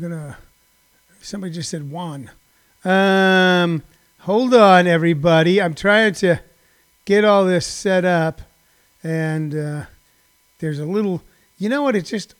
[0.00, 0.38] gonna.
[1.20, 2.30] Somebody just said Juan.
[2.84, 3.82] Um,
[4.20, 5.60] hold on, everybody.
[5.60, 6.40] I'm trying to
[7.04, 8.40] get all this set up,
[9.02, 9.84] and uh,
[10.58, 11.22] there's a little.
[11.58, 11.94] You know what?
[11.94, 12.34] It's just.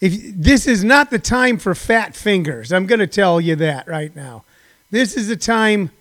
[0.00, 3.86] If this is not the time for fat fingers, I'm going to tell you that
[3.86, 4.42] right now.
[4.90, 5.92] This is a time.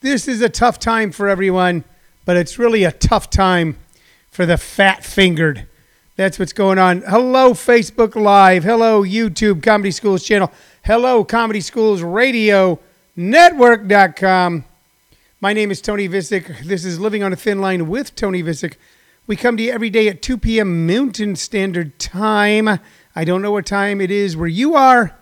[0.00, 1.84] This is a tough time for everyone,
[2.24, 3.76] but it's really a tough time
[4.30, 5.66] for the fat fingered.
[6.16, 7.02] That's what's going on.
[7.02, 8.64] Hello, Facebook Live.
[8.64, 10.50] Hello, YouTube Comedy Schools channel.
[10.82, 12.80] Hello, Comedy Schools Radio
[13.16, 14.64] Network.com.
[15.42, 16.64] My name is Tony Vicich.
[16.64, 18.76] This is Living on a Thin Line with Tony Vicich.
[19.26, 20.86] We come to you every day at 2 p.m.
[20.86, 22.80] Mountain Standard Time.
[23.14, 25.14] I don't know what time it is where you are,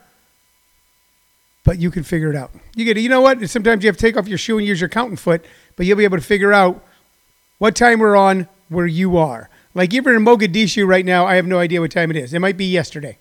[1.64, 2.52] but you can figure it out.
[2.76, 3.50] You get, you know what?
[3.50, 5.98] Sometimes you have to take off your shoe and use your counting foot, but you'll
[5.98, 6.84] be able to figure out
[7.58, 9.50] what time we're on where you are.
[9.74, 12.32] Like even in Mogadishu right now, I have no idea what time it is.
[12.32, 13.18] It might be yesterday.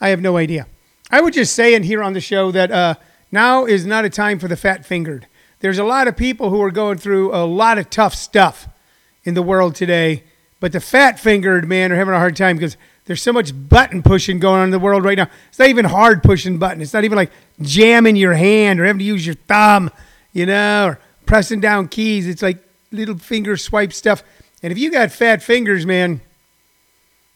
[0.00, 0.66] I have no idea.
[1.10, 2.94] I would just say in here on the show that uh,
[3.30, 5.28] now is not a time for the fat fingered.
[5.60, 8.68] There's a lot of people who are going through a lot of tough stuff
[9.22, 10.24] in the world today,
[10.58, 14.02] but the fat fingered man are having a hard time because there's so much button
[14.02, 15.28] pushing going on in the world right now.
[15.48, 16.80] It's not even hard pushing button.
[16.80, 17.30] It's not even like
[17.60, 19.90] jamming your hand or having to use your thumb,
[20.32, 22.26] you know, or pressing down keys.
[22.26, 22.58] It's like
[22.90, 24.22] little finger swipe stuff.
[24.62, 26.20] And if you got fat fingers, man,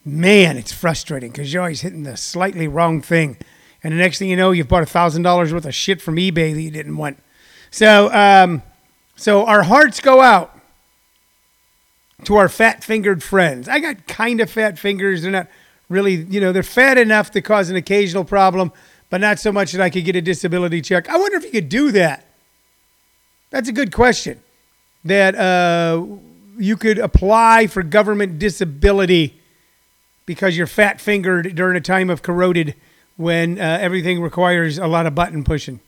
[0.04, 3.36] man, it's frustrating because you're always hitting the slightly wrong thing.
[3.82, 6.16] And the next thing you know, you've bought a thousand dollars worth of shit from
[6.16, 7.18] eBay that you didn't want.
[7.70, 8.62] So, um,
[9.16, 10.58] so our hearts go out
[12.24, 13.68] to our fat fingered friends.
[13.68, 15.22] I got kind of fat fingers.
[15.22, 15.48] They're not
[15.88, 18.72] really, you know, they're fat enough to cause an occasional problem,
[19.10, 21.08] but not so much that I could get a disability check.
[21.08, 22.26] I wonder if you could do that.
[23.50, 24.40] That's a good question.
[25.04, 26.04] That uh,
[26.58, 29.40] you could apply for government disability
[30.26, 32.74] because you're fat fingered during a time of corroded
[33.16, 35.80] when uh, everything requires a lot of button pushing.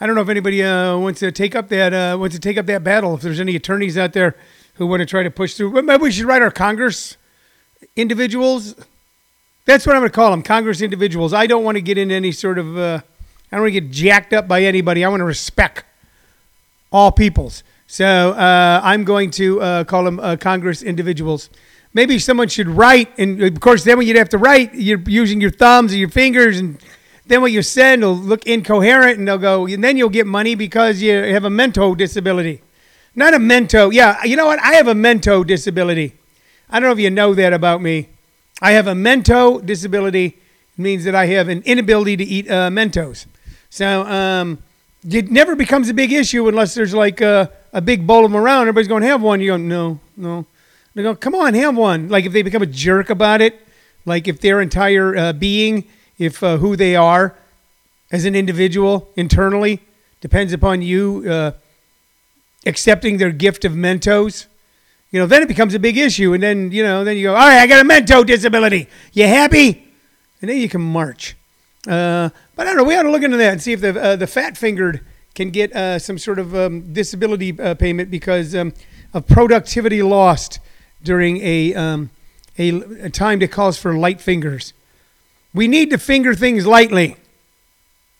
[0.00, 2.58] I don't know if anybody uh, wants to take up that uh, wants to take
[2.58, 3.14] up that battle.
[3.14, 4.36] If there's any attorneys out there
[4.74, 7.16] who want to try to push through, maybe we should write our Congress
[7.94, 8.74] individuals.
[9.66, 11.32] That's what I'm going to call them, Congress individuals.
[11.32, 12.76] I don't want to get into any sort of.
[12.76, 13.00] Uh,
[13.52, 15.04] I don't want to get jacked up by anybody.
[15.04, 15.84] I want to respect
[16.90, 17.62] all peoples.
[17.86, 21.50] So uh, I'm going to uh, call them uh, Congress individuals.
[21.92, 25.40] Maybe someone should write, and of course, then when you'd have to write, you're using
[25.40, 26.78] your thumbs or your fingers, and
[27.26, 30.56] then what you send will look incoherent, and they'll go, and then you'll get money
[30.56, 32.62] because you have a mental disability.
[33.14, 33.92] Not a mento.
[33.92, 34.58] Yeah, you know what?
[34.58, 36.16] I have a mento disability.
[36.68, 38.08] I don't know if you know that about me.
[38.60, 40.26] I have a mento disability.
[40.26, 43.26] It means that I have an inability to eat uh, Mentos.
[43.70, 44.58] So um,
[45.08, 48.40] it never becomes a big issue unless there's like a, a big bowl of them
[48.40, 48.62] around.
[48.62, 49.40] Everybody's going, have one.
[49.40, 50.46] You go, no, no.
[50.94, 52.08] They go, come on, have one.
[52.08, 53.60] Like if they become a jerk about it,
[54.06, 55.84] like if their entire uh, being,
[56.16, 57.36] if uh, who they are
[58.12, 59.80] as an individual internally
[60.20, 61.50] depends upon you uh,
[62.64, 64.46] accepting their gift of Mentos,
[65.10, 66.32] you know, then it becomes a big issue.
[66.32, 68.88] And then, you know, then you go, all right, I got a Mento disability.
[69.12, 69.84] You happy?
[70.40, 71.36] And then you can march.
[71.88, 72.84] Uh, but I don't know.
[72.84, 75.50] We ought to look into that and see if the uh, the fat fingered can
[75.50, 78.72] get uh, some sort of um, disability uh, payment because um,
[79.12, 80.60] of productivity lost
[81.02, 82.10] during a, um,
[82.58, 82.68] a
[83.06, 84.72] a time that calls for light fingers.
[85.52, 87.16] We need to finger things lightly.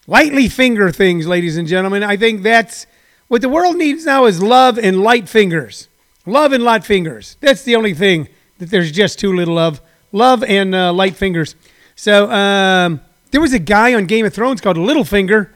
[0.07, 2.03] Lightly finger things, ladies and gentlemen.
[2.03, 2.87] I think that's
[3.29, 5.89] what the world needs now is love and light fingers.
[6.27, 7.37] Love and light fingers.
[7.41, 9.81] That's the only thing that there's just too little of.
[10.13, 11.57] Love and uh, light fingers.
[11.97, 13.01] So um,
[13.31, 15.49] there was a guy on Game of Thrones called Littlefinger,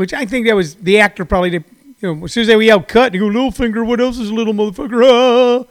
[0.00, 1.50] which I think that was the actor probably.
[1.50, 1.64] To,
[2.00, 3.86] you know, as soon as they yelled cut, they go Littlefinger.
[3.86, 5.04] What else is a little motherfucker?
[5.04, 5.66] Ah.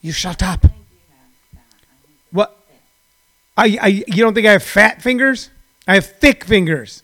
[0.00, 0.64] You shut up.
[2.30, 2.56] What?
[3.58, 5.50] I, I you don't think I have fat fingers?
[5.86, 7.02] I have thick fingers.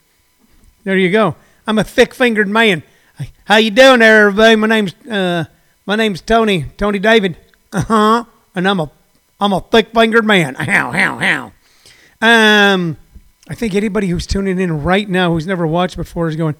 [0.84, 1.36] There you go.
[1.66, 2.82] I'm a thick-fingered man.
[3.44, 4.56] How you doing there, everybody?
[4.56, 5.44] My name's uh,
[5.84, 7.36] my name's Tony Tony David.
[7.70, 8.24] Uh huh.
[8.54, 8.90] And I'm a
[9.38, 10.54] I'm a thick-fingered man.
[10.54, 11.52] How how how.
[12.22, 12.96] Um,
[13.48, 16.56] I think anybody who's tuning in right now who's never watched before is going,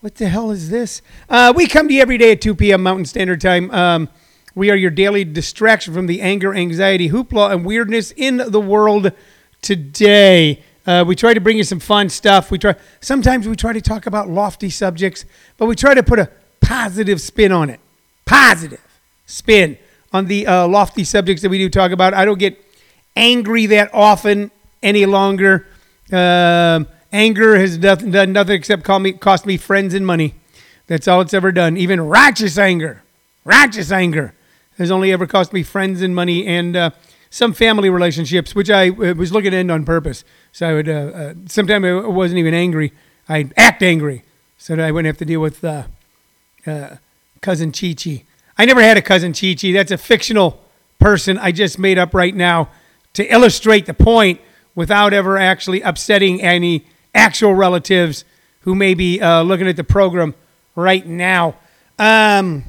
[0.00, 1.00] "What the hell is this?"
[1.30, 2.82] Uh, we come to you every day at 2 p.m.
[2.82, 3.70] Mountain Standard Time.
[3.70, 4.08] Um,
[4.54, 9.12] we are your daily distraction from the anger, anxiety, hoopla, and weirdness in the world
[9.62, 10.62] today.
[10.86, 12.50] Uh, we try to bring you some fun stuff.
[12.50, 12.74] We try.
[13.00, 15.24] Sometimes we try to talk about lofty subjects,
[15.56, 16.30] but we try to put a
[16.60, 17.80] positive spin on it.
[18.26, 18.80] Positive
[19.24, 19.78] spin
[20.12, 22.12] on the uh, lofty subjects that we do talk about.
[22.12, 22.62] I don't get
[23.16, 24.50] angry that often
[24.82, 25.66] any longer.
[26.12, 30.34] Um, anger has done, done nothing except call me, cost me friends and money.
[30.86, 31.76] That's all it's ever done.
[31.76, 33.02] Even righteous anger,
[33.44, 34.34] righteous anger
[34.78, 36.90] has only ever cost me friends and money and uh,
[37.30, 40.24] some family relationships, which I uh, was looking to end on purpose.
[40.52, 42.92] So I would, uh, uh, sometimes I wasn't even angry.
[43.28, 44.22] I'd act angry
[44.58, 45.84] so that I wouldn't have to deal with uh,
[46.66, 46.96] uh,
[47.40, 48.24] cousin Chi Chi.
[48.56, 49.72] I never had a cousin Chi Chi.
[49.72, 50.62] That's a fictional
[50.98, 52.68] person I just made up right now
[53.14, 54.40] to illustrate the point
[54.76, 58.24] without ever actually upsetting any actual relatives
[58.60, 60.34] who may be uh, looking at the program
[60.76, 61.56] right now.
[61.98, 62.62] Um,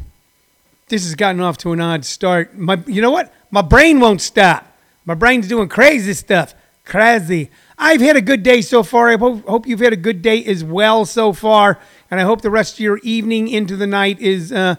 [0.88, 2.58] this has gotten off to an odd start.
[2.58, 3.32] My, you know what?
[3.52, 4.66] My brain won't stop.
[5.06, 6.56] My brain's doing crazy stuff.
[6.86, 7.50] Crazy.
[7.78, 9.10] I've had a good day so far.
[9.10, 11.80] I hope, hope you've had a good day as well so far,
[12.10, 14.76] and I hope the rest of your evening into the night is uh,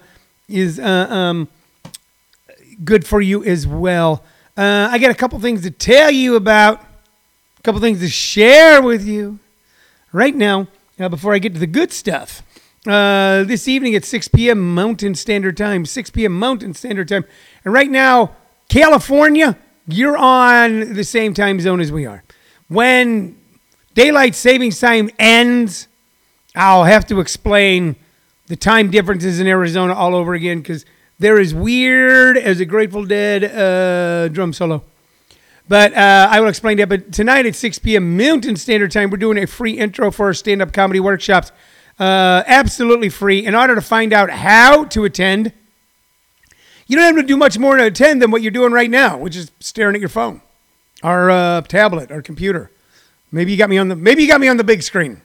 [0.49, 1.49] is uh, um,
[2.83, 4.25] good for you as well.
[4.57, 6.85] Uh, I got a couple things to tell you about,
[7.59, 9.39] a couple things to share with you
[10.13, 10.69] right now
[11.01, 12.43] uh, before I get to the good stuff.
[12.87, 14.75] Uh, this evening at 6 p.m.
[14.75, 16.33] Mountain Standard Time, 6 p.m.
[16.39, 17.25] Mountain Standard Time,
[17.65, 18.37] and right now,
[18.69, 22.23] California, you're on the same time zone as we are.
[22.69, 23.37] When
[23.95, 25.89] daylight savings time ends,
[26.55, 27.97] I'll have to explain
[28.47, 30.85] the time differences in Arizona all over again because
[31.19, 34.85] they're as weird as a Grateful Dead uh, drum solo.
[35.69, 36.89] But uh, I will explain that.
[36.89, 38.17] But tonight at 6 p.m.
[38.17, 41.53] Mountain Standard Time, we're doing a free intro for our stand up comedy workshops.
[41.99, 43.45] Uh, absolutely free.
[43.45, 45.53] In order to find out how to attend,
[46.87, 49.19] you don't have to do much more to attend than what you're doing right now,
[49.19, 50.41] which is staring at your phone
[51.03, 52.73] our uh, tablet, our computer.
[53.31, 55.21] Maybe you got me on the maybe you got me on the big screen.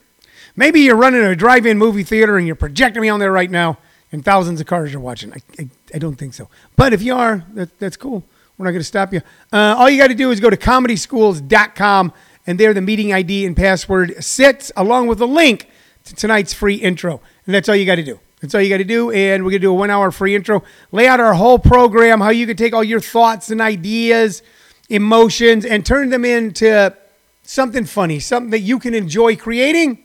[0.56, 3.78] Maybe you're running a drive-in movie theater and you're projecting me on there right now,
[4.12, 5.32] and thousands of cars are watching.
[5.32, 8.24] I, I, I don't think so, but if you are, that, that's cool.
[8.56, 9.20] We're not going to stop you.
[9.52, 12.12] Uh, all you got to do is go to comedyschools.com,
[12.46, 15.68] and there the meeting ID and password sits along with a link
[16.04, 18.20] to tonight's free intro, and that's all you got to do.
[18.40, 19.10] That's all you got to do.
[19.10, 20.62] And we're going to do a one hour free intro,
[20.92, 24.42] lay out our whole program, how you can take all your thoughts and ideas
[24.90, 26.94] emotions and turn them into
[27.42, 30.04] something funny, something that you can enjoy creating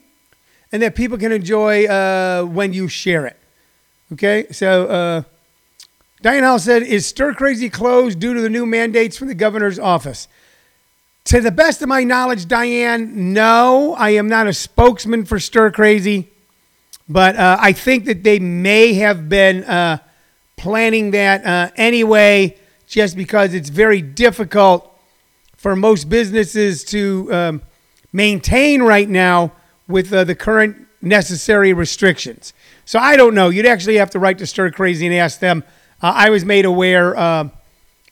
[0.72, 3.38] and that people can enjoy uh, when you share it.
[4.13, 5.24] Okay, so uh,
[6.21, 9.80] Diane Howell said, Is Stir Crazy closed due to the new mandates from the governor's
[9.80, 10.27] office?
[11.25, 15.71] To the best of my knowledge, Diane, no, I am not a spokesman for Stir
[15.71, 16.30] Crazy,
[17.07, 20.00] but uh, I think that they may have been uh,
[20.57, 24.92] planning that uh, anyway just because it's very difficult
[25.56, 27.62] for most businesses to um,
[28.12, 29.51] maintain right now
[29.88, 32.54] with uh, the current necessary restrictions.
[32.83, 33.50] So I don't know.
[33.50, 35.63] You'd actually have to write to Stir Crazy and ask them.
[36.01, 37.50] Uh, I was made aware uh,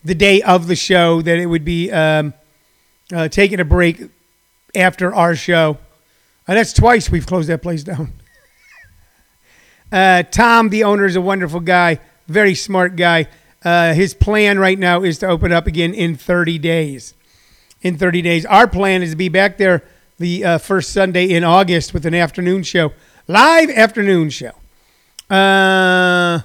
[0.04, 2.34] the day of the show that it would be um,
[3.14, 4.02] uh, taking a break
[4.76, 5.78] after our show.
[6.48, 8.14] And that's twice we've closed that place down.
[9.90, 11.98] Uh, Tom, the owner, is a wonderful guy,
[12.28, 13.26] very smart guy.
[13.64, 17.14] Uh, his plan right now is to open up again in 30 days.
[17.82, 18.46] In 30 days.
[18.46, 19.86] Our plan is to be back there
[20.18, 22.92] the uh, first Sunday in August with an afternoon show,
[23.30, 24.52] live afternoon show.
[25.30, 26.42] Uh,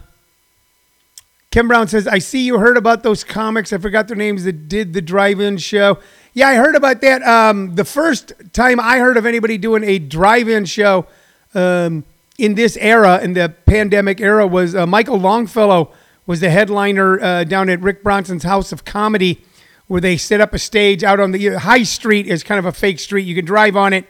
[1.52, 3.74] Kim Brown says, I see you heard about those comics.
[3.74, 5.98] I forgot their names that did the drive in show.
[6.32, 7.22] Yeah, I heard about that.
[7.22, 11.06] Um, the first time I heard of anybody doing a drive in show
[11.54, 12.04] um,
[12.38, 15.92] in this era, in the pandemic era, was uh, Michael Longfellow
[16.24, 19.44] was the headliner uh, down at Rick Bronson's House of Comedy,
[19.88, 22.72] where they set up a stage out on the High Street is kind of a
[22.72, 23.26] fake street.
[23.26, 24.06] You can drive on it,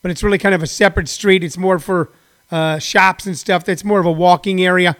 [0.00, 1.44] but it's really kind of a separate street.
[1.44, 2.10] It's more for
[2.50, 3.66] uh, shops and stuff.
[3.66, 4.96] That's more of a walking area.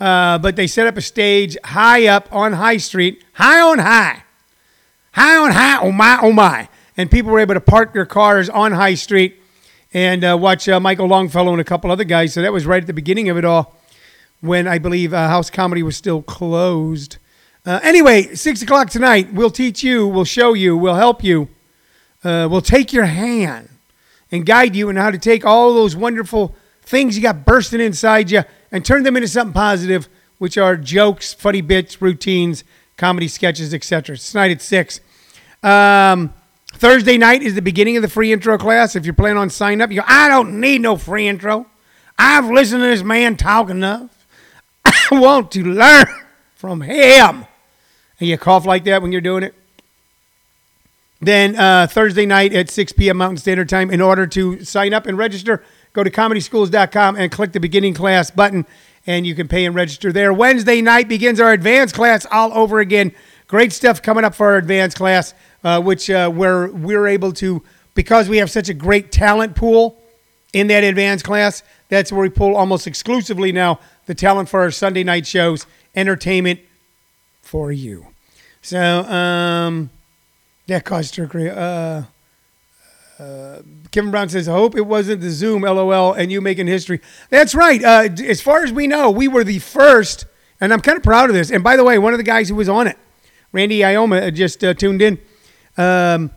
[0.00, 4.24] Uh, but they set up a stage high up on High Street, high on high,
[5.12, 5.78] high on high.
[5.80, 6.68] Oh my, oh my!
[6.96, 9.40] And people were able to park their cars on High Street
[9.92, 12.34] and uh, watch uh, Michael Longfellow and a couple other guys.
[12.34, 13.76] So that was right at the beginning of it all
[14.40, 17.18] when I believe uh, House Comedy was still closed.
[17.64, 21.48] Uh, anyway, six o'clock tonight, we'll teach you, we'll show you, we'll help you,
[22.22, 23.70] we'll take your hand
[24.30, 28.30] and guide you in how to take all those wonderful things you got bursting inside
[28.30, 32.64] you and turn them into something positive, which are jokes, funny bits, routines,
[32.96, 34.16] comedy sketches, etc.
[34.16, 35.00] Tonight at six.
[35.62, 36.34] Um,
[36.72, 38.96] Thursday night is the beginning of the free intro class.
[38.96, 41.66] If you're planning on signing up, you go, I don't need no free intro.
[42.18, 44.26] I've listened to this man talk enough.
[44.84, 46.06] I want to learn
[46.54, 47.46] from him.
[48.20, 49.54] And you cough like that when you're doing it.
[51.20, 53.16] Then uh, Thursday night at 6 p.m.
[53.16, 55.64] Mountain Standard Time, in order to sign up and register,
[55.94, 58.66] go to comedyschools.com and click the beginning class button,
[59.06, 60.32] and you can pay and register there.
[60.32, 63.12] Wednesday night begins our advanced class all over again.
[63.46, 65.32] Great stuff coming up for our advanced class,
[65.62, 67.62] uh, which uh, where we're able to,
[67.94, 69.98] because we have such a great talent pool
[70.52, 74.70] in that advanced class, that's where we pull almost exclusively now the talent for our
[74.70, 76.60] Sunday night shows, entertainment
[77.42, 78.06] for you.
[78.62, 79.90] So, um,
[80.66, 81.28] that caused her.
[81.34, 82.04] Uh,
[83.18, 87.00] uh, Kevin Brown says, I hope it wasn't the Zoom, lol, and you making history.
[87.30, 87.82] That's right.
[87.82, 90.26] Uh, as far as we know, we were the first,
[90.60, 91.50] and I'm kind of proud of this.
[91.50, 92.98] And by the way, one of the guys who was on it,
[93.52, 95.20] Randy Ioma, uh, just uh, tuned in.
[95.76, 96.32] Um,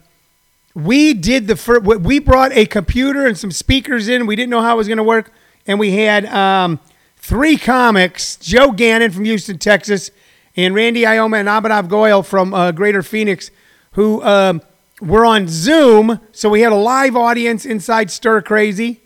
[0.76, 4.28] we did the first, we brought a computer and some speakers in.
[4.28, 5.32] We didn't know how it was going to work.
[5.66, 6.80] And we had um,
[7.16, 10.12] three comics Joe Gannon from Houston, Texas,
[10.56, 13.50] and Randy Ioma and Abhinav Goyal from uh, Greater Phoenix,
[13.94, 14.62] who um,
[15.02, 16.20] were on Zoom.
[16.32, 19.02] So we had a live audience inside Stir Crazy,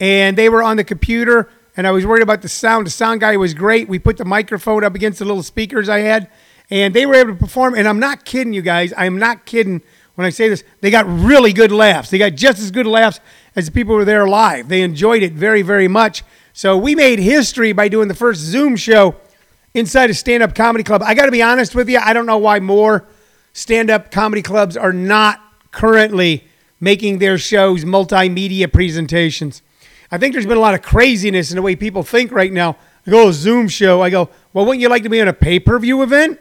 [0.00, 1.50] and they were on the computer.
[1.76, 2.86] And I was worried about the sound.
[2.86, 3.88] The sound guy was great.
[3.88, 6.28] We put the microphone up against the little speakers I had,
[6.70, 7.74] and they were able to perform.
[7.74, 8.92] And I'm not kidding you guys.
[8.96, 9.82] I'm not kidding
[10.14, 10.62] when I say this.
[10.80, 12.10] They got really good laughs.
[12.10, 13.18] They got just as good laughs
[13.56, 14.68] as the people who were there live.
[14.68, 16.22] They enjoyed it very, very much.
[16.52, 19.16] So we made history by doing the first Zoom show
[19.74, 21.02] inside a stand up comedy club.
[21.02, 21.98] I got to be honest with you.
[21.98, 23.08] I don't know why more
[23.54, 26.44] stand up comedy clubs are not currently
[26.78, 29.62] making their shows multimedia presentations.
[30.10, 32.76] I think there's been a lot of craziness in the way people think right now.
[33.06, 34.02] I go, Zoom show.
[34.02, 36.38] I go, well, wouldn't you like to be on a pay per view event?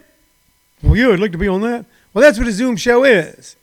[0.81, 1.85] Well, yeah, I'd like to be on that.
[2.13, 3.55] Well, that's what a Zoom show is.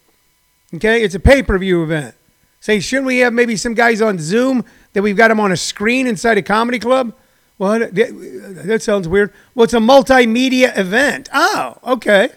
[0.74, 2.14] Okay, it's a pay per view event.
[2.60, 5.56] Say, shouldn't we have maybe some guys on Zoom that we've got them on a
[5.56, 7.14] screen inside a comedy club?
[7.58, 7.94] Well, that,
[8.64, 9.32] that sounds weird.
[9.54, 11.28] Well, it's a multimedia event.
[11.32, 12.30] Oh, okay.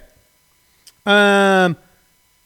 [1.05, 1.77] Um,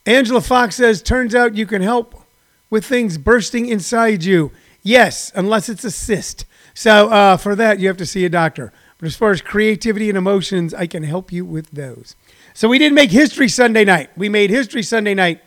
[0.06, 2.24] Angela Fox says, turns out you can help
[2.70, 4.52] with things bursting inside you.
[4.82, 6.46] Yes, unless it's a cyst.
[6.74, 8.72] So uh, for that, you have to see a doctor.
[9.00, 12.16] But as far as creativity and emotions, I can help you with those.
[12.54, 14.10] So we didn't make history Sunday night.
[14.18, 15.42] We made history Sunday night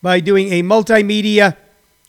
[0.00, 1.56] by doing a multimedia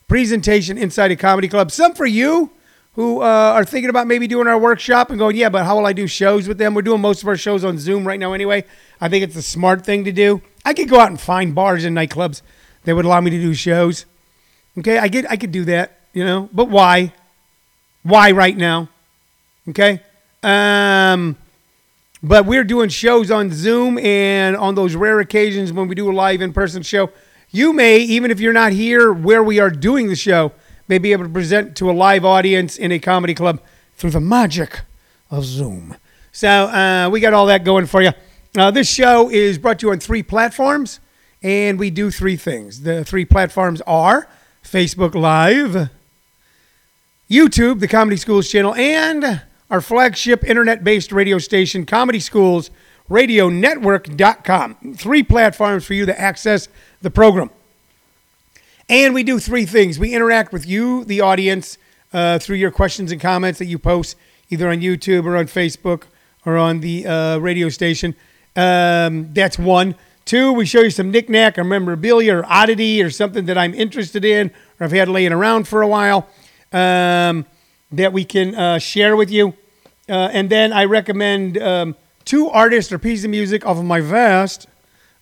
[0.08, 1.72] presentation inside a comedy club.
[1.72, 2.52] Some for you
[2.96, 5.86] who uh, are thinking about maybe doing our workshop and going, yeah, but how will
[5.86, 6.74] I do shows with them?
[6.74, 8.64] We're doing most of our shows on Zoom right now anyway.
[9.02, 10.42] I think it's the smart thing to do.
[10.64, 12.42] I could go out and find bars and nightclubs
[12.86, 14.06] that would allow me to do shows.
[14.78, 17.14] Okay, I get I could do that, you know, but why?
[18.04, 18.90] Why right now?
[19.70, 20.02] Okay.
[20.42, 21.38] Um,
[22.24, 26.14] but we're doing shows on Zoom and on those rare occasions when we do a
[26.14, 27.10] live in person show.
[27.52, 30.52] You may, even if you're not here where we are doing the show,
[30.88, 33.62] may be able to present to a live audience in a comedy club
[33.96, 34.82] through the magic
[35.32, 35.96] of Zoom.
[36.32, 38.12] So uh, we got all that going for you.
[38.58, 41.00] Uh, this show is brought to you on three platforms,
[41.42, 42.82] and we do three things.
[42.82, 44.27] The three platforms are
[44.63, 45.89] Facebook Live,
[47.30, 52.70] YouTube, the Comedy Schools channel, and our flagship internet based radio station, Comedy Schools
[53.10, 54.96] Radio Network.com.
[54.96, 56.68] Three platforms for you to access
[57.01, 57.50] the program.
[58.88, 61.80] And we do three things we interact with you, the audience,
[62.13, 64.15] uh, through your questions and comments that you post
[64.50, 66.04] either on YouTube or on Facebook
[66.46, 68.15] or on the uh, radio station.
[68.56, 69.96] Um, that's one.
[70.24, 74.24] Two, we show you some knickknack or memorabilia or oddity or something that I'm interested
[74.24, 76.30] in or I've had laying around for a while
[76.72, 77.46] um,
[77.92, 79.56] that we can uh, share with you.
[80.08, 84.00] Uh, and then I recommend um, two artists or pieces of music off of my
[84.00, 84.68] vast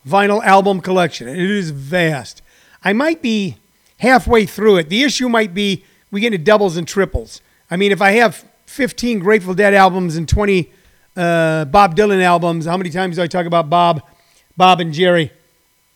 [0.06, 1.30] vinyl album collection.
[1.30, 2.42] It is vast.
[2.84, 3.58] I might be
[4.00, 4.90] halfway through it.
[4.90, 7.42] The issue might be we get into doubles and triples.
[7.72, 10.72] I mean, if I have 15 Grateful Dead albums and 20
[11.16, 14.04] uh, Bob Dylan albums, how many times do I talk about Bob,
[14.58, 15.32] Bob and Jerry?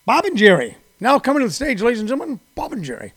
[0.05, 0.77] Bob and Jerry.
[0.99, 3.13] Now coming to the stage, ladies and gentlemen, Bob and Jerry.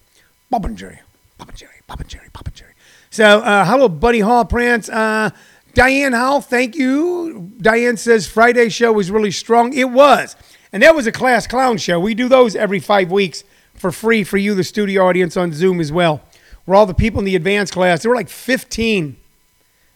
[0.51, 1.01] Bob and Jerry.
[1.39, 1.73] Bob and Jerry.
[1.87, 2.29] Bob and Jerry.
[2.33, 2.73] Bob and Jerry.
[3.11, 4.89] So, uh, hello, Buddy Hall Prance.
[4.89, 5.31] Uh,
[5.75, 7.53] Diane Howell, thank you.
[7.59, 9.73] Diane says Friday show was really strong.
[9.73, 10.37] It was.
[10.73, 11.99] And that was a class clown show.
[11.99, 13.45] We do those every five weeks
[13.81, 16.21] for free for you, the studio audience on Zoom as well.
[16.67, 19.17] Where all the people in the advanced class, there were like 15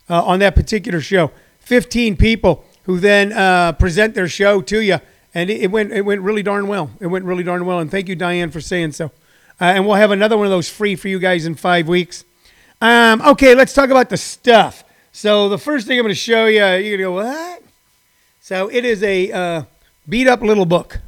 [0.09, 1.31] uh, on that particular show.
[1.61, 4.99] 15 people who then uh, present their show to you.
[5.35, 6.91] And it, it, went, it went really darn well.
[6.99, 7.79] It went really darn well.
[7.79, 9.07] And thank you, Diane, for saying so.
[9.61, 12.25] Uh, and we'll have another one of those free for you guys in five weeks.
[12.81, 14.83] Um, okay, let's talk about the stuff.
[15.13, 17.63] So the first thing I'm going to show you, you're going to go, what?
[18.41, 19.63] So it is a uh,
[20.09, 21.01] beat up little book.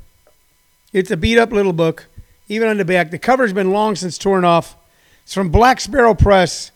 [0.93, 2.07] It's a beat up little book,
[2.49, 3.11] even on the back.
[3.11, 4.77] The cover's been long since torn off.
[5.25, 6.71] It's from Black Sparrow Press,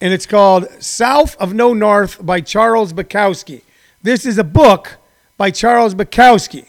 [0.00, 3.62] and it's called South of No North by Charles Bukowski.
[4.02, 4.96] This is a book
[5.36, 6.66] by Charles Bukowski.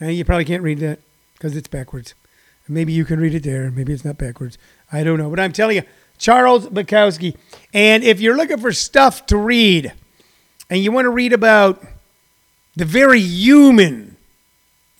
[0.00, 0.98] Now, you probably can't read that
[1.34, 2.14] because it's backwards.
[2.68, 3.70] Maybe you can read it there.
[3.70, 4.56] Maybe it's not backwards.
[4.92, 5.28] I don't know.
[5.28, 5.82] But I'm telling you,
[6.18, 7.36] Charles Bukowski.
[7.74, 9.92] And if you're looking for stuff to read
[10.68, 11.84] and you want to read about
[12.76, 14.16] the very human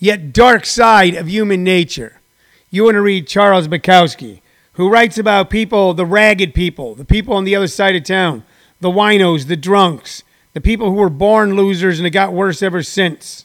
[0.00, 2.19] yet dark side of human nature,
[2.70, 4.40] you want to read Charles Bukowski,
[4.74, 8.44] who writes about people, the ragged people, the people on the other side of town,
[8.80, 10.22] the winos, the drunks,
[10.54, 13.44] the people who were born losers and it got worse ever since.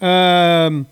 [0.00, 0.86] Um,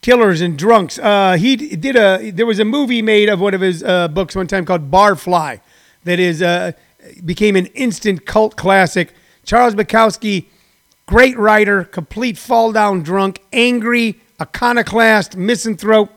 [0.00, 0.98] killers and drunks.
[0.98, 2.30] Uh, he did a.
[2.30, 5.60] There was a movie made of one of his uh, books one time called Barfly,
[6.04, 6.72] that is uh,
[7.24, 9.12] became an instant cult classic.
[9.44, 10.46] Charles Bukowski,
[11.06, 16.10] great writer, complete fall down drunk, angry, iconoclast, misanthrope,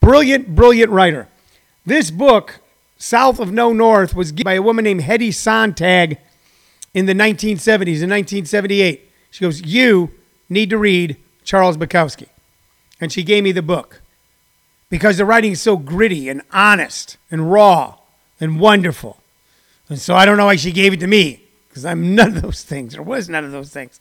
[0.00, 1.28] brilliant, brilliant writer.
[1.86, 2.60] This book,
[2.98, 6.18] South of No North, was given by a woman named Hetty Sontag
[6.92, 9.10] in the 1970s, in 1978.
[9.30, 10.10] She goes, You
[10.48, 12.28] need to read Charles Bukowski.
[13.00, 14.00] And she gave me the book
[14.88, 17.96] because the writing is so gritty and honest and raw
[18.40, 19.18] and wonderful.
[19.88, 22.42] And so I don't know why she gave it to me because I'm none of
[22.42, 24.00] those things or was none of those things.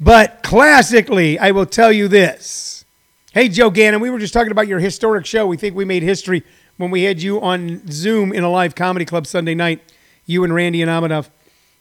[0.00, 2.84] But classically, I will tell you this.
[3.32, 5.46] Hey, Joe Gannon, we were just talking about your historic show.
[5.46, 6.44] We think we made history
[6.76, 9.82] when we had you on Zoom in a live comedy club Sunday night,
[10.24, 11.28] you and Randy and Abhinav.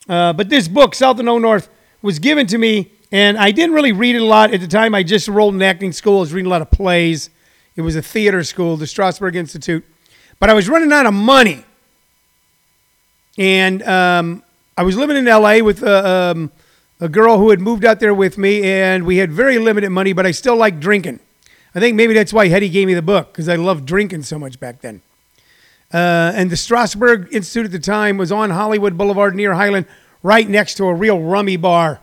[0.10, 1.70] Uh, but this book, South and No North,
[2.02, 4.96] was given to me, and I didn't really read it a lot at the time.
[4.96, 6.18] I just enrolled in acting school.
[6.18, 7.30] I was reading a lot of plays.
[7.76, 9.86] It was a theater school, the Strasberg Institute.
[10.40, 11.64] But I was running out of money.
[13.38, 14.44] And um,
[14.76, 16.52] I was living in LA with a, um,
[17.00, 20.14] a girl who had moved out there with me, and we had very limited money,
[20.14, 21.20] but I still liked drinking.
[21.76, 24.40] I think maybe that's why Hetty gave me the book, because I loved drinking so
[24.40, 25.02] much back then.
[25.94, 29.86] Uh, and the Strasberg Institute at the time was on Hollywood Boulevard near Highland,
[30.24, 32.00] right next to a real rummy bar.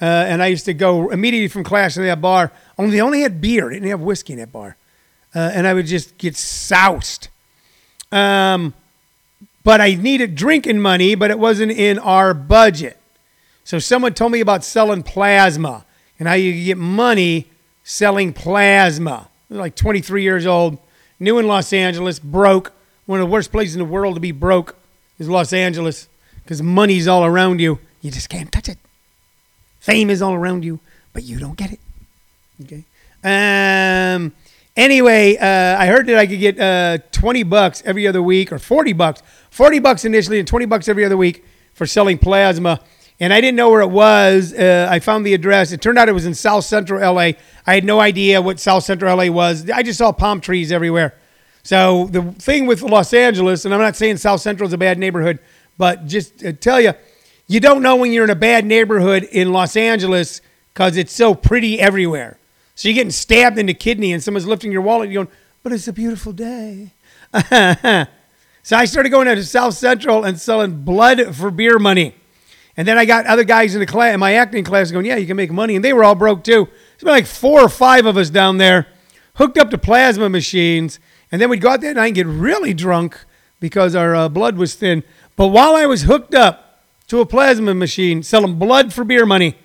[0.00, 2.50] Uh, and I used to go immediately from class to that bar.
[2.78, 4.76] Only they only had beer; they didn't have whiskey in that bar.
[5.34, 7.28] Uh, and I would just get soused.
[8.10, 8.74] Um,
[9.62, 12.98] but I needed drinking money, but it wasn't in our budget.
[13.64, 15.84] So someone told me about selling plasma
[16.18, 17.46] and how you get money
[17.82, 19.28] selling plasma.
[19.50, 20.78] Like 23 years old,
[21.18, 22.72] new in Los Angeles, broke.
[23.06, 24.76] One of the worst places in the world to be broke
[25.18, 26.08] is Los Angeles
[26.42, 27.78] because money's all around you.
[28.00, 28.78] You just can't touch it.
[29.80, 30.80] Fame is all around you,
[31.12, 31.80] but you don't get it.
[32.62, 32.84] Okay.
[33.22, 34.32] Um.
[34.76, 38.58] Anyway, uh, I heard that I could get uh, 20 bucks every other week, or
[38.58, 42.80] 40 bucks, 40 bucks initially, and 20 bucks every other week for selling plasma.
[43.20, 44.52] And I didn't know where it was.
[44.52, 45.72] Uh, I found the address.
[45.72, 47.32] It turned out it was in South Central LA.
[47.66, 49.70] I had no idea what South Central LA was.
[49.70, 51.14] I just saw palm trees everywhere.
[51.62, 54.98] So the thing with Los Angeles, and I'm not saying South Central is a bad
[54.98, 55.38] neighborhood,
[55.78, 56.92] but just to tell you,
[57.46, 60.40] you don't know when you're in a bad neighborhood in Los Angeles
[60.72, 62.38] because it's so pretty everywhere.
[62.74, 65.36] So you're getting stabbed in the kidney and someone's lifting your wallet and you're going,
[65.62, 66.92] but it's a beautiful day.
[68.62, 72.14] so I started going to South Central and selling blood for beer money.
[72.76, 75.16] And then I got other guys in the class, in my acting class, going, "Yeah,
[75.16, 76.68] you can make money," and they were all broke too.
[76.94, 78.88] It's been like four or five of us down there,
[79.34, 80.98] hooked up to plasma machines,
[81.30, 83.18] and then we'd go out there night and get really drunk
[83.60, 85.02] because our uh, blood was thin.
[85.36, 89.56] But while I was hooked up to a plasma machine selling blood for beer money,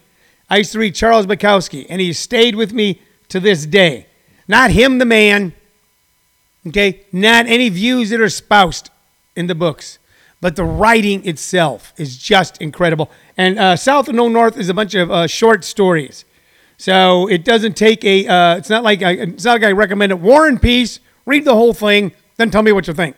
[0.49, 4.07] I used to read Charles Bukowski, and he stayed with me to this day.
[4.47, 5.53] Not him, the man.
[6.67, 8.89] Okay, not any views that are espoused
[9.35, 9.98] in the books
[10.41, 13.09] but the writing itself is just incredible.
[13.37, 16.25] And uh, South and No North is a bunch of uh, short stories,
[16.77, 18.27] so it doesn't take a.
[18.27, 20.19] Uh, it's not like I, it's not like I recommend it.
[20.19, 20.99] War and Peace.
[21.25, 23.15] Read the whole thing, then tell me what you think.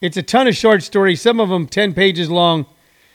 [0.00, 1.20] It's a ton of short stories.
[1.20, 2.66] Some of them ten pages long.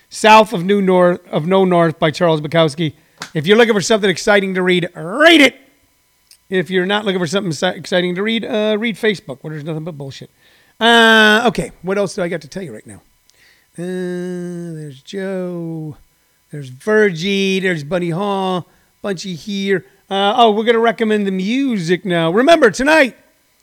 [0.10, 2.94] South of New North of No North by Charles Bukowski.
[3.34, 5.56] If you're looking for something exciting to read, read it.
[6.50, 9.84] If you're not looking for something exciting to read, uh, read Facebook, where there's nothing
[9.84, 10.30] but bullshit.
[10.80, 13.02] Uh, okay, what else do I got to tell you right now?
[13.76, 15.98] Uh, there's Joe.
[16.52, 17.60] There's Virgie.
[17.60, 18.68] There's Bunny Hall.
[19.02, 19.84] Bunchy here.
[20.12, 22.30] Uh, oh, we're going to recommend the music now.
[22.30, 23.18] Remember, tonight,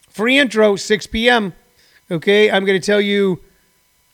[0.09, 1.55] free intro, 6 p.m.
[2.11, 3.39] Okay, I'm going to tell you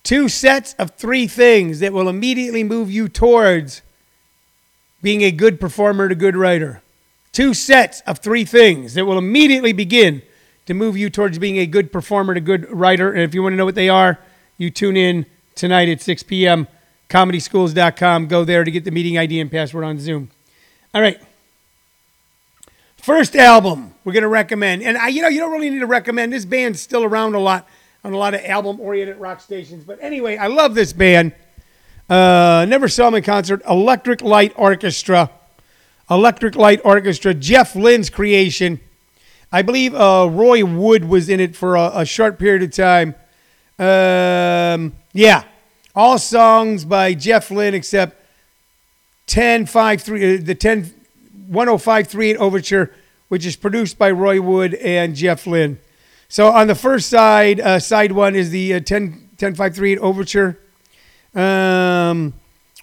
[0.02, 3.80] two sets of three things that will immediately move you towards
[5.00, 6.82] being a good performer and a good writer.
[7.32, 10.20] Two sets of three things that will immediately begin
[10.66, 13.10] to move you towards being a good performer and a good writer.
[13.10, 14.18] And if you want to know what they are,
[14.58, 15.24] you tune in
[15.56, 16.68] tonight at 6 p.m.
[17.08, 18.28] ComedySchools.com.
[18.28, 20.30] Go there to get the meeting ID and password on Zoom.
[20.94, 21.20] All right.
[22.96, 24.82] First album we're going to recommend.
[24.82, 26.32] And, I, you know, you don't really need to recommend.
[26.32, 27.66] This band's still around a lot
[28.04, 29.82] on a lot of album oriented rock stations.
[29.82, 31.32] But anyway, I love this band.
[32.08, 33.62] Uh, never saw them in concert.
[33.68, 35.30] Electric Light Orchestra.
[36.10, 37.34] Electric Light Orchestra.
[37.34, 38.80] Jeff Lynne's creation.
[39.50, 43.14] I believe uh, Roy Wood was in it for a, a short period of time.
[43.78, 45.44] Um, yeah,
[45.94, 48.22] all songs by Jeff Lynne except
[49.26, 50.84] 10 5 3, uh, the 10
[51.50, 52.92] 10538 Overture,
[53.28, 55.78] which is produced by Roy Wood and Jeff Lynne.
[56.28, 59.98] So on the first side, uh, side one is the uh, 10 10 5 3
[59.98, 60.58] Overture,
[61.34, 62.32] um,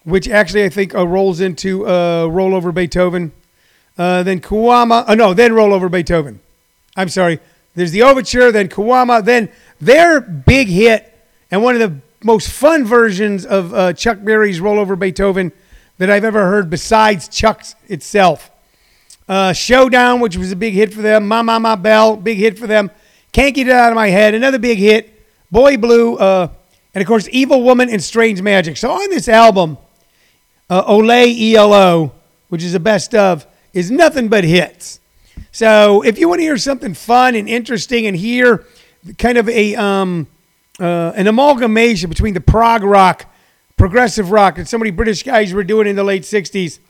[0.04, 3.32] which actually I think uh, rolls into uh, Roll Over Beethoven.
[3.98, 5.04] uh, then Kuiama.
[5.08, 6.40] Oh, no, then Roll Over Beethoven.
[6.96, 7.40] I'm sorry.
[7.74, 11.10] There's the overture, then Kuiama, then their big hit
[11.50, 15.52] and one of the most fun versions of uh, Chuck Berry's Roll Over Beethoven
[15.98, 18.50] that I've ever heard besides Chuck's itself.
[19.28, 21.28] Uh, Showdown, which was a big hit for them.
[21.28, 22.90] Ma Ma Ma Belle, big hit for them.
[23.32, 25.10] Can't Get It Out of My Head, another big hit.
[25.50, 26.48] Boy Blue, uh,
[26.94, 28.76] and of course, Evil Woman and Strange Magic.
[28.76, 29.78] So on this album,
[30.68, 32.12] uh, Ole ELO,
[32.48, 35.00] which is the best of, is nothing but hits.
[35.54, 38.66] So if you want to hear something fun and interesting and hear
[39.18, 40.26] kind of a um,
[40.80, 43.32] uh, an amalgamation between the prog rock,
[43.76, 46.80] progressive rock that so many British guys were doing in the late 60s,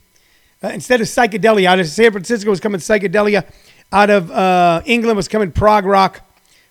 [0.63, 3.47] uh, instead of psychedelia, out of San Francisco was coming psychedelia,
[3.91, 6.21] out of uh, England was coming prog rock,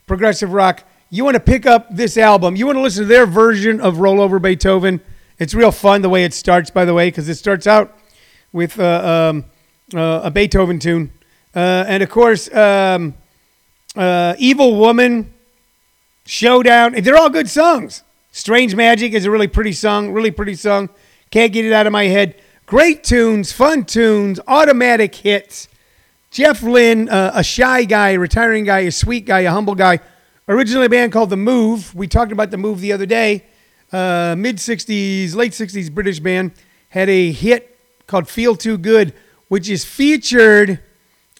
[0.09, 0.83] progressive rock.
[1.11, 3.98] You want to pick up this album, you want to listen to their version of
[3.98, 5.00] Roll Over Beethoven.
[5.38, 7.96] It's real fun the way it starts, by the way, because it starts out
[8.52, 9.44] with uh, um,
[9.94, 11.12] uh, a Beethoven tune.
[11.55, 13.14] Uh, and of course, um,
[13.97, 15.33] uh, Evil Woman,
[16.27, 16.95] Showdown.
[17.01, 18.03] They're all good songs.
[18.33, 20.88] Strange Magic is a really pretty song, really pretty song.
[21.31, 22.35] Can't get it out of my head.
[22.67, 25.69] Great tunes, fun tunes, automatic hits.
[26.31, 30.01] Jeff Lynne, uh, a shy guy, a retiring guy, a sweet guy, a humble guy.
[30.49, 31.95] Originally a band called The Move.
[31.95, 33.45] We talked about The Move the other day.
[33.93, 36.53] Uh, Mid 60s, late 60s British band.
[36.88, 39.14] Had a hit called Feel Too Good,
[39.49, 40.81] which is featured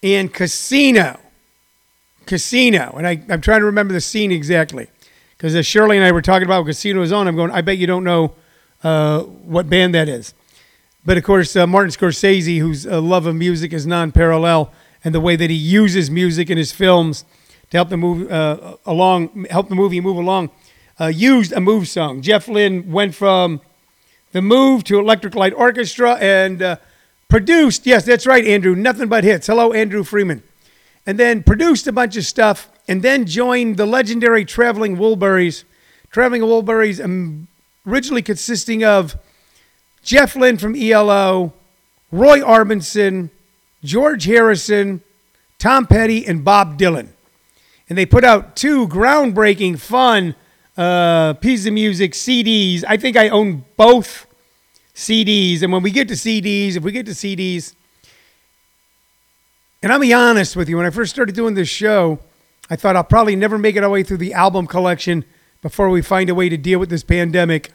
[0.05, 1.19] in Casino.
[2.27, 2.93] Casino.
[2.95, 4.87] And I, I'm trying to remember the scene exactly.
[5.35, 7.79] Because as Shirley and I were talking about Casino was on, I'm going, I bet
[7.79, 8.35] you don't know
[8.83, 10.35] uh, what band that is.
[11.03, 14.71] But of course, uh, Martin Scorsese, whose uh, love of music is non parallel,
[15.03, 17.25] and the way that he uses music in his films
[17.71, 20.51] to help the move uh, along, help the movie move along,
[21.01, 22.21] uh, used a move song.
[22.21, 23.59] Jeff Lynne went from
[24.33, 26.75] the move to Electric Light Orchestra and uh,
[27.29, 29.47] produced, yes, that's right, Andrew, nothing but hits.
[29.47, 30.43] Hello, Andrew Freeman
[31.05, 35.63] and then produced a bunch of stuff, and then joined the legendary Traveling Wilburys.
[36.11, 37.47] Traveling Wilburys, um,
[37.87, 39.15] originally consisting of
[40.03, 41.53] Jeff Lynne from ELO,
[42.11, 43.29] Roy Orbison,
[43.83, 45.01] George Harrison,
[45.59, 47.09] Tom Petty, and Bob Dylan.
[47.87, 50.35] And they put out two groundbreaking, fun
[50.77, 52.83] uh, pieces of music, CDs.
[52.87, 54.25] I think I own both
[54.95, 55.61] CDs.
[55.61, 57.75] And when we get to CDs, if we get to CDs,
[59.83, 62.19] and I'll be honest with you, when I first started doing this show,
[62.69, 65.25] I thought I'll probably never make it our way through the album collection
[65.61, 67.71] before we find a way to deal with this pandemic.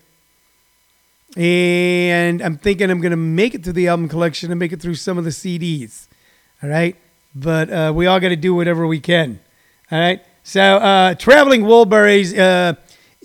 [1.37, 4.81] And I'm thinking I'm going to make it through the album collection and make it
[4.81, 6.09] through some of the CDs.
[6.63, 6.97] All right.
[7.35, 9.39] But uh, we all got to do whatever we can.
[9.93, 10.25] All right.
[10.43, 12.75] So, uh, Traveling Wilburys, uh,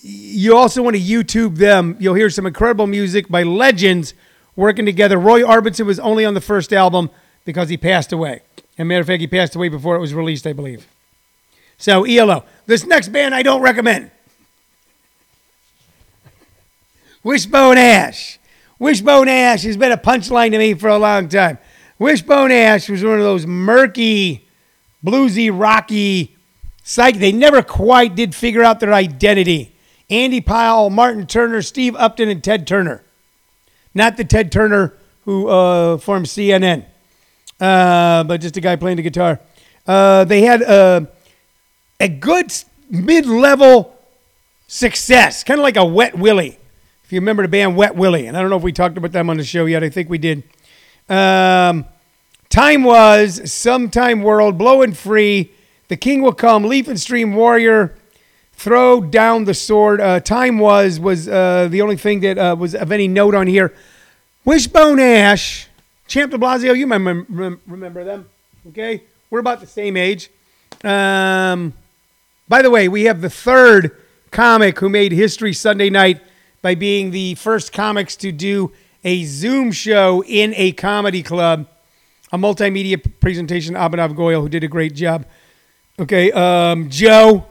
[0.01, 1.95] you also want to YouTube them.
[1.99, 4.13] You'll hear some incredible music by legends
[4.55, 5.17] working together.
[5.17, 7.09] Roy Orbison was only on the first album
[7.45, 8.41] because he passed away.
[8.77, 10.87] And matter of fact, he passed away before it was released, I believe.
[11.77, 12.43] So ELO.
[12.65, 14.11] This next band I don't recommend.
[17.23, 18.37] Wishbone Ash.
[18.77, 21.57] Wishbone Ash has been a punchline to me for a long time.
[21.97, 24.47] Wishbone Ash was one of those murky,
[25.03, 26.35] bluesy, rocky
[26.83, 27.17] psych.
[27.17, 29.74] They never quite did figure out their identity.
[30.09, 33.03] Andy Powell, Martin Turner, Steve Upton, and Ted Turner.
[33.93, 36.85] Not the Ted Turner who uh, formed CNN
[37.59, 39.39] uh, but just a guy playing the guitar.
[39.87, 41.01] Uh, they had uh,
[41.99, 42.53] a good
[42.89, 43.97] mid level
[44.67, 46.57] success, kind of like a Wet Willie.
[47.03, 49.11] If you remember the band Wet Willie, and I don't know if we talked about
[49.11, 49.83] them on the show yet.
[49.83, 50.43] I think we did.
[51.07, 51.85] Um,
[52.49, 55.51] time was sometime world blowing free.
[55.87, 56.63] The king will come.
[56.63, 57.95] Leaf and stream warrior.
[58.55, 60.01] Throw down the sword.
[60.01, 63.47] Uh, time was was uh, the only thing that uh, was of any note on
[63.47, 63.73] here.
[64.45, 65.67] Wishbone Ash
[66.07, 66.97] Champ de Blasio, you might
[67.67, 68.29] remember them.
[68.69, 70.29] Okay, we're about the same age.
[70.83, 71.73] Um,
[72.47, 73.91] by the way, we have the third
[74.31, 76.21] comic who made history Sunday night
[76.61, 78.71] by being the first comics to do
[79.03, 81.67] a Zoom show in a comedy club,
[82.31, 83.75] a multimedia presentation.
[83.75, 85.25] Abhinav Goyal, who did a great job.
[85.99, 87.45] Okay, um, Joe,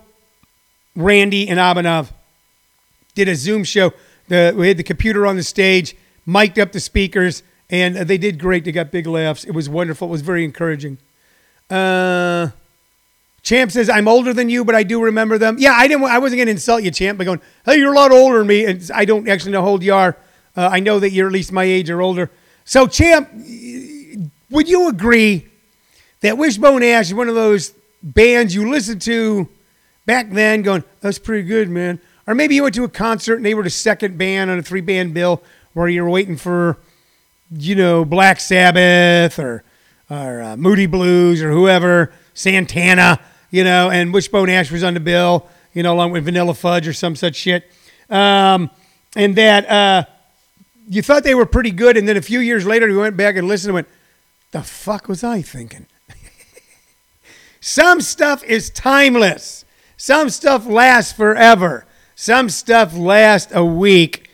[0.96, 2.10] Randy, and Abhinav
[3.14, 3.92] did a Zoom show.
[4.28, 8.38] The, we had the computer on the stage, mic'd up the speakers and they did
[8.38, 8.64] great.
[8.64, 9.44] They got big laughs.
[9.44, 10.08] It was wonderful.
[10.08, 10.98] It was very encouraging.
[11.70, 12.48] Uh,
[13.42, 16.04] Champ says, "I'm older than you, but I do remember them." Yeah, I didn't.
[16.04, 18.46] I wasn't going to insult you, Champ, by going, "Hey, you're a lot older than
[18.46, 20.16] me," and I don't actually know how old you are.
[20.56, 22.30] Uh, I know that you're at least my age or older.
[22.64, 23.28] So, Champ,
[24.50, 25.46] would you agree
[26.20, 29.48] that Wishbone Ash is one of those bands you listen to
[30.06, 32.00] back then, going, "That's pretty good, man"?
[32.26, 34.62] Or maybe you went to a concert and they were the second band on a
[34.62, 35.42] three-band bill,
[35.74, 36.78] where you were waiting for
[37.50, 39.64] you know, Black Sabbath or
[40.10, 45.00] or uh, Moody Blues or whoever, Santana, you know, and Wishbone Ash was on the
[45.00, 47.70] bill, you know, along with Vanilla Fudge or some such shit.
[48.10, 48.70] Um,
[49.16, 50.04] and that uh,
[50.88, 53.36] you thought they were pretty good, and then a few years later you went back
[53.36, 53.88] and listened and went,
[54.52, 55.86] the fuck was I thinking?
[57.60, 59.63] Some stuff is timeless.
[60.04, 61.86] Some stuff lasts forever.
[62.14, 64.28] Some stuff lasts a week.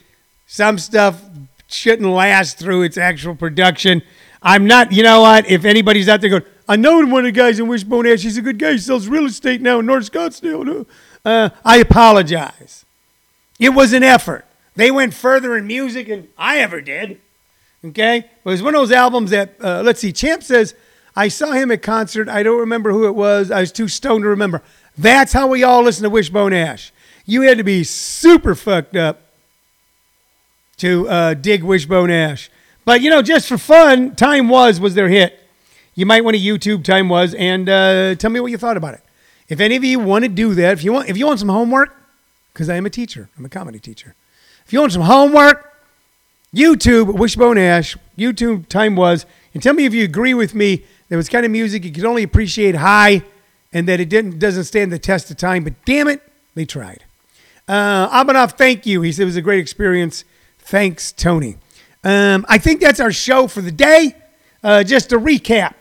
[0.45, 1.23] Some stuff
[1.69, 4.01] shouldn't last through its actual production.
[4.43, 5.49] I'm not, you know what?
[5.49, 8.35] If anybody's out there going, I know one of the guys in Wishbone Ash, he's
[8.35, 8.73] a good guy.
[8.73, 10.85] He sells real estate now in North Scottsdale.
[11.23, 12.83] Uh, I apologize.
[13.57, 14.43] It was an effort.
[14.75, 17.21] They went further in music than I ever did.
[17.85, 18.17] Okay?
[18.17, 20.75] It was one of those albums that, uh, let's see, Champ says,
[21.15, 22.29] I saw him at concert.
[22.29, 23.51] I don't remember who it was.
[23.51, 24.61] I was too stoned to remember.
[24.97, 26.91] That's how we all listen to Wishbone Ash.
[27.25, 29.21] You had to be super fucked up
[30.77, 32.49] to uh, dig Wishbone Ash.
[32.85, 35.39] But you know, just for fun, Time Was was their hit.
[35.93, 38.95] You might want to YouTube Time Was and uh, tell me what you thought about
[38.95, 39.01] it.
[39.47, 41.49] If any of you want to do that, if you want, if you want some
[41.49, 41.95] homework,
[42.53, 44.15] because I am a teacher, I'm a comedy teacher.
[44.65, 45.73] If you want some homework,
[46.55, 51.17] YouTube Wishbone Ash, YouTube Time Was, and tell me if you agree with me that
[51.17, 53.23] was kind of music you could only appreciate high,
[53.73, 55.63] and that it didn't doesn't stand the test of time.
[55.63, 56.21] But damn it,
[56.55, 57.03] they tried.
[57.67, 59.01] Uh, Abhinav, thank you.
[59.01, 60.25] He said it was a great experience.
[60.59, 61.57] Thanks, Tony.
[62.03, 64.15] Um, I think that's our show for the day.
[64.63, 65.73] Uh, just to recap,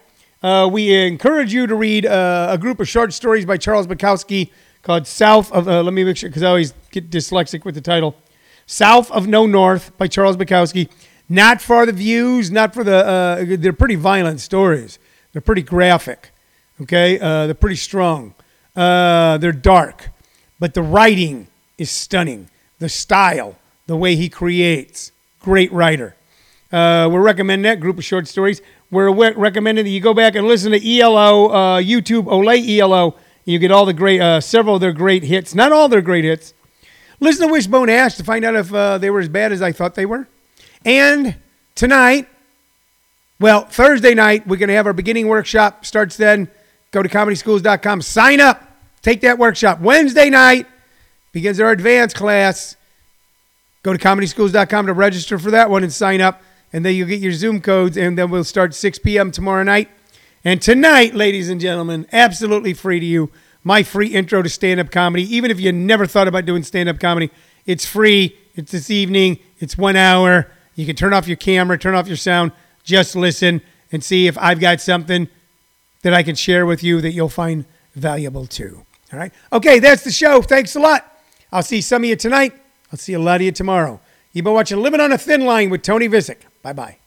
[0.43, 4.51] uh, we encourage you to read uh, a group of short stories by Charles Bukowski
[4.83, 7.81] called South of, uh, let me make sure, because I always get dyslexic with the
[7.81, 8.17] title
[8.67, 10.89] South of No North by Charles Bukowski.
[11.29, 14.99] Not for the views, not for the, uh, they're pretty violent stories.
[15.33, 16.31] They're pretty graphic,
[16.83, 17.19] okay?
[17.19, 18.35] Uh, they're pretty strong.
[18.75, 20.11] they're dark,
[20.59, 21.47] but the writing
[21.79, 22.49] is stunning.
[22.79, 26.15] The style, the way he creates, great writer.
[26.73, 28.63] Uh, we're recommending that group of short stories.
[28.91, 33.17] We're we- recommending that you go back and listen to ELO, uh, YouTube, Ole ELO.
[33.45, 35.55] You get all the great, uh, several of their great hits.
[35.55, 36.55] Not all their great hits.
[37.19, 39.73] Listen to Wishbone Ash to find out if uh, they were as bad as I
[39.73, 40.29] thought they were.
[40.85, 41.37] And
[41.75, 42.29] tonight,
[43.41, 45.85] well, Thursday night, we're going to have our beginning workshop.
[45.85, 46.49] Starts then.
[46.91, 48.03] Go to comedyschools.com.
[48.03, 48.67] Sign up.
[49.03, 49.81] Take that workshop.
[49.81, 50.67] Wednesday night
[51.33, 52.77] begins our advanced class.
[53.83, 56.43] Go to comedyschools.com to register for that one and sign up.
[56.73, 59.31] And then you'll get your Zoom codes, and then we'll start 6 p.m.
[59.31, 59.89] tomorrow night.
[60.45, 63.31] And tonight, ladies and gentlemen, absolutely free to you,
[63.65, 65.23] my free intro to stand up comedy.
[65.35, 67.31] Even if you never thought about doing stand up comedy,
[67.67, 68.37] it's free.
[68.55, 70.51] It's this evening, it's one hour.
[70.77, 72.53] You can turn off your camera, turn off your sound,
[72.85, 73.61] just listen
[73.93, 75.29] and see if I've got something
[76.03, 78.85] that I can share with you that you'll find valuable too.
[79.13, 79.33] All right.
[79.53, 80.41] Okay, that's the show.
[80.43, 81.07] Thanks a lot.
[81.53, 82.55] I'll see some of you tonight.
[82.93, 84.01] I'll see a lot of you tomorrow.
[84.33, 86.43] You've been watching Living on a Thin Line with Tony Vicich.
[86.63, 87.00] Bye bye.